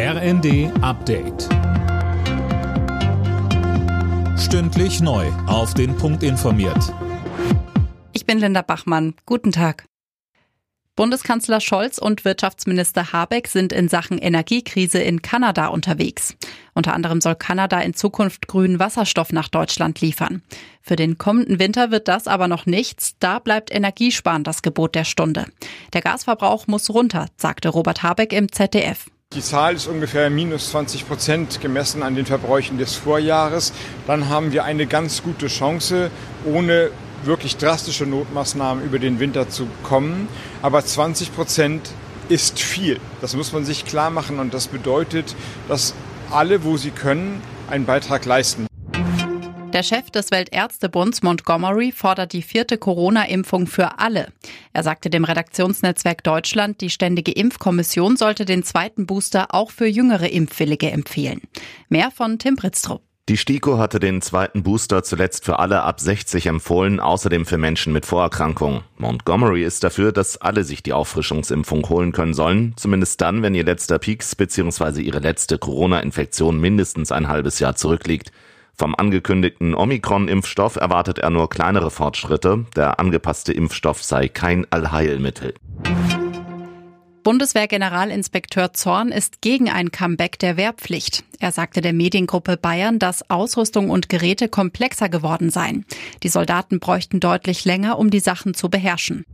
[0.00, 1.48] RND Update.
[4.38, 5.26] Stündlich neu.
[5.48, 6.94] Auf den Punkt informiert.
[8.12, 9.14] Ich bin Linda Bachmann.
[9.26, 9.86] Guten Tag.
[10.94, 16.36] Bundeskanzler Scholz und Wirtschaftsminister Habeck sind in Sachen Energiekrise in Kanada unterwegs.
[16.74, 20.42] Unter anderem soll Kanada in Zukunft grünen Wasserstoff nach Deutschland liefern.
[20.80, 23.16] Für den kommenden Winter wird das aber noch nichts.
[23.18, 25.46] Da bleibt Energiesparen das Gebot der Stunde.
[25.92, 29.06] Der Gasverbrauch muss runter, sagte Robert Habeck im ZDF.
[29.38, 33.74] Die Zahl ist ungefähr minus 20 Prozent gemessen an den Verbräuchen des Vorjahres.
[34.06, 36.10] Dann haben wir eine ganz gute Chance,
[36.46, 36.90] ohne
[37.24, 40.28] wirklich drastische Notmaßnahmen über den Winter zu kommen.
[40.62, 41.90] Aber 20 Prozent
[42.30, 42.98] ist viel.
[43.20, 45.36] Das muss man sich klar machen und das bedeutet,
[45.68, 45.94] dass
[46.30, 48.67] alle, wo sie können, einen Beitrag leisten.
[49.72, 54.28] Der Chef des Weltärztebunds Montgomery fordert die vierte Corona-Impfung für alle.
[54.72, 60.30] Er sagte dem Redaktionsnetzwerk Deutschland, die Ständige Impfkommission sollte den zweiten Booster auch für jüngere
[60.30, 61.42] Impfwillige empfehlen.
[61.90, 63.02] Mehr von Tim Britztrup.
[63.28, 67.92] Die STIKO hatte den zweiten Booster zuletzt für alle ab 60 empfohlen, außerdem für Menschen
[67.92, 68.84] mit Vorerkrankungen.
[68.96, 73.64] Montgomery ist dafür, dass alle sich die Auffrischungsimpfung holen können sollen, zumindest dann, wenn ihr
[73.64, 75.02] letzter Peaks bzw.
[75.02, 78.32] ihre letzte Corona-Infektion mindestens ein halbes Jahr zurückliegt.
[78.78, 82.64] Vom angekündigten Omikron-Impfstoff erwartet er nur kleinere Fortschritte.
[82.76, 85.54] Der angepasste Impfstoff sei kein Allheilmittel.
[87.24, 91.24] Bundeswehrgeneralinspekteur Zorn ist gegen ein Comeback der Wehrpflicht.
[91.40, 95.84] Er sagte der Mediengruppe Bayern, dass Ausrüstung und Geräte komplexer geworden seien.
[96.22, 99.24] Die Soldaten bräuchten deutlich länger, um die Sachen zu beherrschen.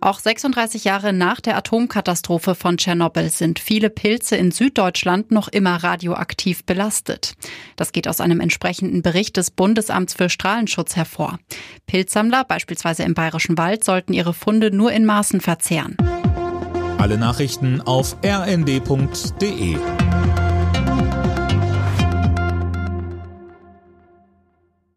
[0.00, 5.82] Auch 36 Jahre nach der Atomkatastrophe von Tschernobyl sind viele Pilze in Süddeutschland noch immer
[5.82, 7.34] radioaktiv belastet.
[7.76, 11.38] Das geht aus einem entsprechenden Bericht des Bundesamts für Strahlenschutz hervor.
[11.86, 15.96] Pilzsammler, beispielsweise im Bayerischen Wald, sollten ihre Funde nur in Maßen verzehren.
[16.98, 19.76] Alle Nachrichten auf rnd.de